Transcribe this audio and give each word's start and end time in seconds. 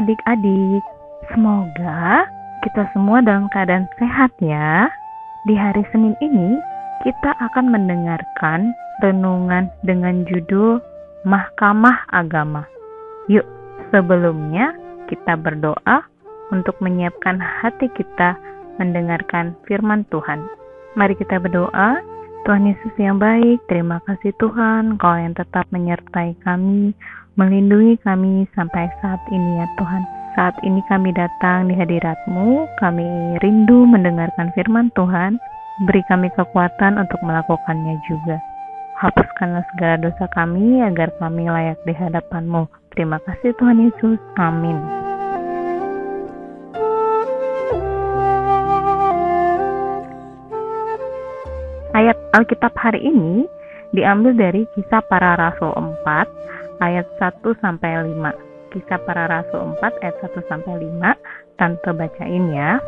Adik-adik, 0.00 0.80
semoga 1.28 2.24
kita 2.64 2.88
semua 2.96 3.20
dalam 3.20 3.52
keadaan 3.52 3.84
sehat 4.00 4.32
ya. 4.40 4.88
Di 5.44 5.52
hari 5.52 5.84
Senin 5.92 6.16
ini, 6.24 6.56
kita 7.04 7.36
akan 7.36 7.68
mendengarkan 7.68 8.72
renungan 9.04 9.68
dengan 9.84 10.24
judul 10.24 10.80
Mahkamah 11.28 12.08
Agama. 12.16 12.64
Yuk, 13.28 13.44
sebelumnya 13.92 14.72
kita 15.12 15.36
berdoa 15.36 16.00
untuk 16.48 16.80
menyiapkan 16.80 17.36
hati 17.36 17.92
kita 17.92 18.40
mendengarkan 18.80 19.52
firman 19.68 20.08
Tuhan. 20.08 20.48
Mari 20.96 21.12
kita 21.20 21.36
berdoa. 21.36 22.00
Tuhan 22.48 22.72
Yesus 22.72 22.96
yang 22.96 23.20
baik, 23.20 23.60
terima 23.68 24.00
kasih 24.08 24.32
Tuhan, 24.40 24.96
Kau 24.96 25.12
yang 25.12 25.36
tetap 25.36 25.68
menyertai 25.68 26.40
kami, 26.40 26.96
melindungi 27.40 27.96
kami 28.04 28.44
sampai 28.52 28.84
saat 29.00 29.16
ini 29.32 29.56
ya 29.56 29.66
Tuhan. 29.80 30.04
Saat 30.36 30.60
ini 30.60 30.84
kami 30.92 31.08
datang 31.16 31.72
di 31.72 31.74
hadiratmu, 31.74 32.68
kami 32.76 33.40
rindu 33.40 33.88
mendengarkan 33.88 34.52
firman 34.52 34.92
Tuhan, 34.92 35.40
beri 35.88 36.04
kami 36.12 36.28
kekuatan 36.36 37.00
untuk 37.00 37.16
melakukannya 37.24 37.96
juga. 38.04 38.36
Hapuskanlah 39.00 39.64
segala 39.72 39.96
dosa 40.04 40.28
kami 40.36 40.84
agar 40.84 41.08
kami 41.16 41.48
layak 41.48 41.80
di 41.88 41.96
hadapanmu. 41.96 42.68
Terima 42.92 43.16
kasih 43.24 43.56
Tuhan 43.56 43.88
Yesus. 43.88 44.20
Amin. 44.36 44.76
Ayat 51.96 52.20
Alkitab 52.36 52.76
hari 52.76 53.00
ini 53.02 53.48
diambil 53.96 54.36
dari 54.36 54.62
Kisah 54.76 55.02
Para 55.08 55.34
Rasul 55.34 55.74
4 55.74 56.40
ayat 56.80 57.06
1 57.20 57.44
sampai 57.60 58.10
5. 58.10 58.74
Kisah 58.74 59.00
Para 59.04 59.28
Rasul 59.28 59.76
4 59.78 60.02
ayat 60.02 60.16
1 60.24 60.50
sampai 60.50 60.74
5. 60.88 61.60
Tante 61.60 61.90
bacain 61.92 62.44
ya. 62.50 62.80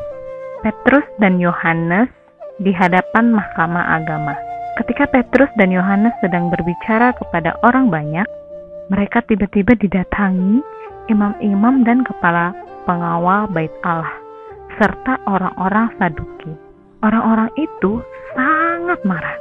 Petrus 0.64 1.04
dan 1.20 1.36
Yohanes 1.42 2.08
di 2.62 2.72
hadapan 2.72 3.34
Mahkamah 3.34 4.00
Agama. 4.00 4.34
Ketika 4.80 5.04
Petrus 5.10 5.52
dan 5.60 5.68
Yohanes 5.68 6.16
sedang 6.24 6.48
berbicara 6.48 7.12
kepada 7.18 7.58
orang 7.60 7.92
banyak, 7.92 8.24
mereka 8.88 9.20
tiba-tiba 9.28 9.76
didatangi 9.76 10.64
imam-imam 11.12 11.84
dan 11.84 12.00
kepala 12.06 12.56
pengawal 12.88 13.50
bait 13.52 13.72
Allah 13.84 14.22
serta 14.80 15.20
orang-orang 15.28 15.92
Saduki. 16.00 16.52
Orang-orang 17.02 17.50
itu 17.58 18.00
sangat 18.32 19.02
marah 19.02 19.36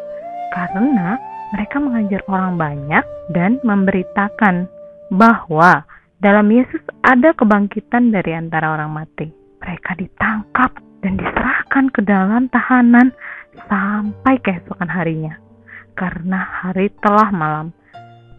karena 0.52 1.16
mereka 1.52 1.78
mengajar 1.84 2.22
orang 2.32 2.56
banyak 2.56 3.06
dan 3.36 3.60
memberitakan 3.64 4.72
bahwa 5.12 5.84
dalam 6.24 6.48
Yesus 6.48 6.80
ada 7.04 7.36
kebangkitan 7.36 8.14
dari 8.14 8.32
antara 8.32 8.78
orang 8.78 8.94
mati. 8.94 9.28
Mereka 9.62 10.00
ditangkap 10.00 10.80
dan 11.02 11.18
diserahkan 11.18 11.90
ke 11.94 12.02
dalam 12.06 12.48
tahanan 12.50 13.14
sampai 13.68 14.38
keesokan 14.42 14.90
harinya 14.90 15.36
karena 15.98 16.40
hari 16.40 16.90
telah 17.04 17.30
malam. 17.30 17.76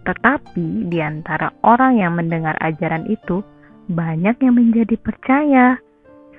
Tetapi 0.03 0.91
di 0.91 0.99
antara 0.99 1.55
orang 1.63 2.01
yang 2.01 2.19
mendengar 2.19 2.59
ajaran 2.59 3.07
itu 3.07 3.45
banyak 3.87 4.35
yang 4.43 4.59
menjadi 4.59 4.99
percaya 4.99 5.79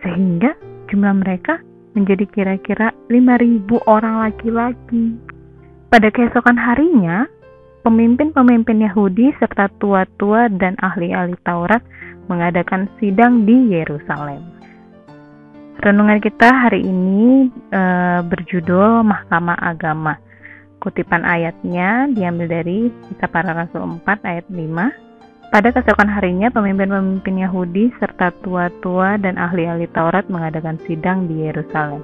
sehingga 0.04 0.52
jumlah 0.92 1.16
mereka 1.16 1.64
menjadi 1.96 2.26
kira-kira 2.28 2.92
5.000 3.08 3.68
orang 3.88 4.16
laki-laki. 4.28 5.33
Pada 5.94 6.10
keesokan 6.10 6.58
harinya, 6.58 7.30
pemimpin-pemimpin 7.86 8.82
Yahudi 8.82 9.30
serta 9.38 9.70
tua-tua 9.78 10.50
dan 10.50 10.74
ahli-ahli 10.82 11.38
Taurat 11.46 11.86
mengadakan 12.26 12.90
sidang 12.98 13.46
di 13.46 13.78
Yerusalem. 13.78 14.42
Renungan 15.86 16.18
kita 16.18 16.50
hari 16.50 16.82
ini 16.82 17.46
e, 17.70 17.82
berjudul 18.26 19.06
Mahkamah 19.06 19.54
Agama. 19.62 20.18
Kutipan 20.82 21.22
ayatnya 21.30 22.10
diambil 22.10 22.50
dari 22.50 22.90
Kisah 22.90 23.30
Para 23.30 23.54
Rasul 23.54 23.86
4 24.02 24.02
ayat 24.26 24.50
5 24.50 25.54
pada 25.54 25.70
keesokan 25.70 26.10
harinya, 26.10 26.50
pemimpin-pemimpin 26.50 27.46
Yahudi 27.46 27.94
serta 28.02 28.34
tua-tua 28.42 29.22
dan 29.22 29.38
ahli-ahli 29.38 29.86
Taurat 29.94 30.26
mengadakan 30.26 30.82
sidang 30.90 31.30
di 31.30 31.46
Yerusalem. 31.46 32.02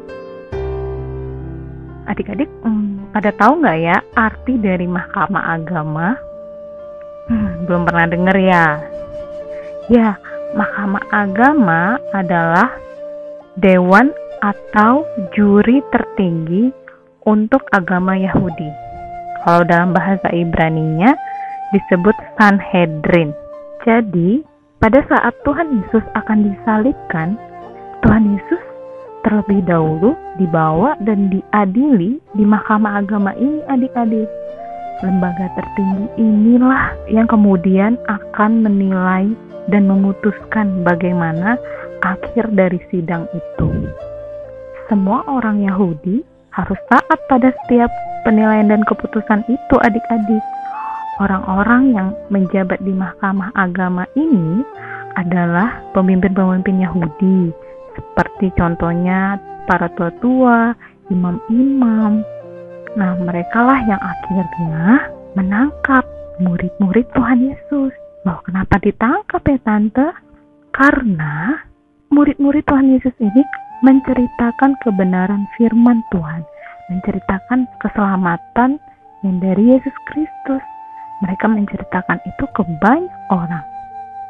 Adik-adik, 2.10 2.50
hmm, 2.66 2.89
pada 3.14 3.30
tahu 3.34 3.62
nggak 3.62 3.80
ya 3.82 3.98
arti 4.18 4.58
dari 4.58 4.86
mahkamah 4.90 5.44
agama? 5.58 6.18
Hmm, 7.30 7.70
belum 7.70 7.86
pernah 7.86 8.08
dengar 8.10 8.38
ya? 8.42 8.66
Ya, 9.90 10.18
mahkamah 10.58 11.06
agama 11.14 12.02
adalah 12.14 12.74
dewan 13.62 14.10
atau 14.42 15.06
juri 15.38 15.86
tertinggi 15.94 16.74
untuk 17.30 17.62
agama 17.70 18.18
Yahudi. 18.18 18.70
Kalau 19.46 19.62
dalam 19.70 19.94
bahasa 19.94 20.26
Ibrani-nya 20.34 21.14
disebut 21.70 22.18
Sanhedrin. 22.42 23.30
Jadi, 23.86 24.42
pada 24.82 25.06
saat 25.06 25.38
Tuhan 25.46 25.70
Yesus 25.80 26.02
akan 26.18 26.50
disalibkan, 26.50 27.38
Tuhan 28.02 28.26
Yesus 28.36 28.49
terlebih 29.26 29.64
dahulu 29.68 30.16
dibawa 30.40 30.96
dan 31.04 31.32
diadili 31.32 32.20
di 32.36 32.44
mahkamah 32.44 33.04
agama 33.04 33.36
ini 33.36 33.60
adik-adik. 33.68 34.28
Lembaga 35.00 35.48
tertinggi 35.56 36.06
inilah 36.20 36.92
yang 37.08 37.28
kemudian 37.28 37.96
akan 38.12 38.64
menilai 38.64 39.32
dan 39.72 39.88
memutuskan 39.88 40.84
bagaimana 40.84 41.56
akhir 42.04 42.52
dari 42.52 42.80
sidang 42.92 43.28
itu. 43.32 43.68
Semua 44.92 45.24
orang 45.30 45.64
Yahudi 45.64 46.26
harus 46.52 46.80
taat 46.92 47.20
pada 47.32 47.54
setiap 47.64 47.92
penilaian 48.28 48.68
dan 48.68 48.84
keputusan 48.84 49.46
itu 49.48 49.76
adik-adik 49.80 50.44
orang-orang 51.20 51.94
yang 51.94 52.08
menjabat 52.32 52.80
di 52.82 52.96
mahkamah 52.96 53.52
agama 53.54 54.08
ini 54.16 54.64
adalah 55.20 55.84
pemimpin-pemimpin 55.92 56.80
Yahudi, 56.80 57.52
seperti 57.96 58.52
contohnya 58.58 59.38
para 59.70 59.90
tua-tua, 59.98 60.74
imam-imam. 61.14 62.22
Nah, 62.98 63.14
mereka 63.22 63.62
lah 63.62 63.80
yang 63.86 64.02
akhirnya 64.02 65.10
menangkap 65.38 66.04
murid-murid 66.42 67.06
Tuhan 67.14 67.40
Yesus. 67.54 67.94
Loh, 68.26 68.40
kenapa 68.44 68.82
ditangkap 68.82 69.42
ya 69.46 69.60
Tante? 69.62 70.10
Karena 70.74 71.58
murid-murid 72.10 72.66
Tuhan 72.66 72.98
Yesus 72.98 73.14
ini 73.22 73.44
menceritakan 73.86 74.76
kebenaran 74.84 75.48
firman 75.56 76.04
Tuhan, 76.12 76.44
menceritakan 76.92 77.70
keselamatan 77.80 78.82
yang 79.24 79.38
dari 79.40 79.76
Yesus 79.76 79.96
Kristus 80.10 80.64
mereka 81.20 81.52
menceritakan 81.52 82.20
itu 82.24 82.46
ke 82.56 82.64
banyak 82.80 83.20
orang. 83.32 83.66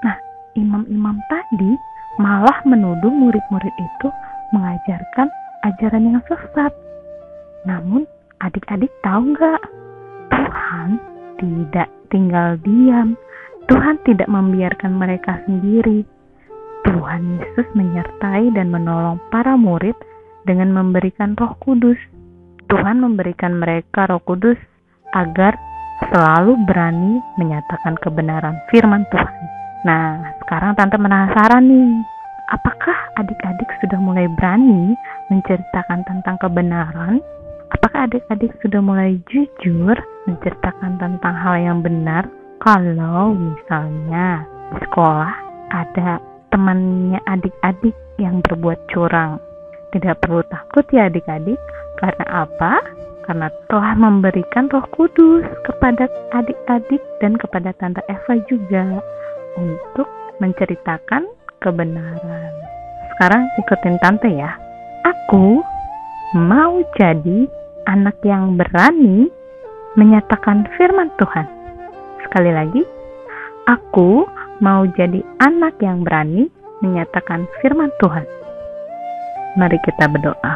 Nah, 0.01 0.17
imam-imam 0.57 1.17
tadi 1.29 1.77
malah 2.19 2.59
menuduh 2.67 3.09
murid-murid 3.09 3.75
itu 3.79 4.07
mengajarkan 4.51 5.31
ajaran 5.63 6.03
yang 6.13 6.21
sesat. 6.27 6.75
Namun, 7.63 8.03
adik-adik 8.43 8.91
tahu 8.99 9.33
nggak? 9.33 9.61
Tuhan 10.29 10.89
tidak 11.39 11.87
tinggal 12.11 12.59
diam. 12.61 13.15
Tuhan 13.71 13.95
tidak 14.03 14.27
membiarkan 14.27 14.99
mereka 14.99 15.39
sendiri. 15.47 16.03
Tuhan 16.83 17.39
Yesus 17.39 17.67
menyertai 17.75 18.51
dan 18.51 18.67
menolong 18.67 19.19
para 19.31 19.55
murid 19.55 19.95
dengan 20.43 20.75
memberikan 20.75 21.39
Roh 21.39 21.55
Kudus. 21.63 21.99
Tuhan 22.67 22.99
memberikan 22.99 23.59
mereka 23.59 24.11
Roh 24.11 24.21
Kudus 24.23 24.59
agar 25.15 25.55
selalu 26.11 26.55
berani 26.67 27.19
menyatakan 27.39 27.95
kebenaran 27.99 28.55
firman 28.71 29.03
Tuhan. 29.11 29.38
Nah, 29.87 30.19
sekarang 30.43 30.75
tante 30.75 30.99
penasaran 30.99 31.63
nih, 31.63 32.03
apakah 32.51 32.97
adik-adik 33.15 33.69
sudah 33.79 33.99
mulai 34.03 34.27
berani 34.35 34.91
menceritakan 35.31 36.03
tentang 36.03 36.35
kebenaran? 36.43 37.23
Apakah 37.71 38.11
adik-adik 38.11 38.51
sudah 38.59 38.83
mulai 38.83 39.15
jujur 39.31 39.95
menceritakan 40.27 40.99
tentang 40.99 41.31
hal 41.31 41.55
yang 41.63 41.79
benar? 41.79 42.27
Kalau 42.59 43.31
misalnya 43.39 44.43
di 44.75 44.83
sekolah 44.83 45.31
ada 45.71 46.19
temannya 46.51 47.23
adik-adik 47.31 47.95
yang 48.19 48.43
berbuat 48.51 48.83
curang, 48.91 49.39
tidak 49.95 50.19
perlu 50.19 50.43
takut 50.51 50.83
ya 50.91 51.07
adik-adik, 51.07 51.55
karena 52.03 52.25
apa? 52.27 52.83
karena 53.29 53.45
telah 53.69 53.93
memberikan 53.93 54.65
Roh 54.73 54.89
Kudus 54.89 55.45
kepada 55.61 56.09
adik-adik 56.33 56.97
dan 57.21 57.37
kepada 57.37 57.69
Tante 57.77 58.01
Eva 58.09 58.41
juga 58.49 59.05
untuk 59.57 60.07
menceritakan 60.43 61.25
kebenaran. 61.63 62.53
Sekarang 63.15 63.47
ikutin 63.59 63.97
Tante 63.99 64.29
ya. 64.31 64.53
Aku 65.07 65.63
mau 66.35 66.79
jadi 66.99 67.47
anak 67.89 68.21
yang 68.21 68.53
berani 68.55 69.27
menyatakan 69.97 70.69
firman 70.77 71.09
Tuhan. 71.17 71.47
Sekali 72.23 72.51
lagi, 72.53 72.83
aku 73.65 74.27
mau 74.61 74.85
jadi 74.93 75.23
anak 75.41 75.81
yang 75.81 76.05
berani 76.05 76.47
menyatakan 76.79 77.49
firman 77.59 77.89
Tuhan. 77.99 78.23
Mari 79.57 79.77
kita 79.83 80.05
berdoa. 80.07 80.55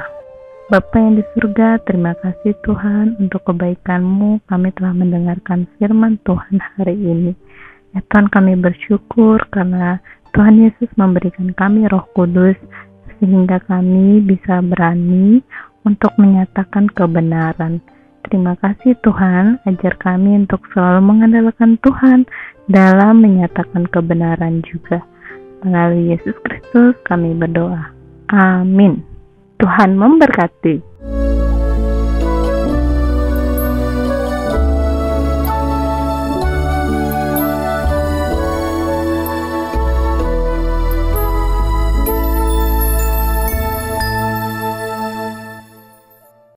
Bapa 0.71 0.95
yang 0.95 1.19
di 1.19 1.23
surga, 1.35 1.83
terima 1.83 2.15
kasih 2.15 2.55
Tuhan 2.63 3.19
untuk 3.19 3.43
kebaikan-Mu. 3.51 4.47
Kami 4.47 4.71
telah 4.79 4.95
mendengarkan 4.95 5.67
firman 5.75 6.15
Tuhan 6.23 6.55
hari 6.79 6.95
ini. 6.95 7.35
Ya 7.93 8.01
Tuhan 8.09 8.27
kami 8.33 8.57
bersyukur 8.57 9.37
karena 9.53 10.01
Tuhan 10.33 10.65
Yesus 10.65 10.89
memberikan 10.97 11.53
kami 11.53 11.85
roh 11.85 12.05
kudus 12.17 12.57
sehingga 13.21 13.61
kami 13.69 14.17
bisa 14.25 14.65
berani 14.65 15.45
untuk 15.85 16.09
menyatakan 16.17 16.89
kebenaran. 16.89 17.79
Terima 18.25 18.57
kasih 18.57 18.97
Tuhan, 19.05 19.61
ajar 19.67 19.93
kami 20.01 20.47
untuk 20.47 20.63
selalu 20.73 21.01
mengandalkan 21.05 21.77
Tuhan 21.85 22.25
dalam 22.71 23.21
menyatakan 23.21 23.85
kebenaran 23.91 24.63
juga. 24.65 25.03
Melalui 25.61 26.15
Yesus 26.15 26.35
Kristus 26.43 26.97
kami 27.05 27.35
berdoa. 27.35 27.93
Amin. 28.33 29.03
Tuhan 29.61 29.95
memberkati. 29.95 31.22